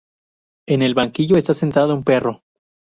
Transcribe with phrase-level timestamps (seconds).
[0.67, 2.41] En el banquillo está sentado un perro.